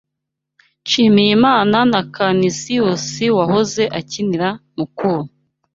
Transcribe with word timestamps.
Nshimiyimana 0.83 1.97
Canisius 2.15 3.05
wahoze 3.37 3.83
akinira 3.99 4.49
Mukura 4.77 5.27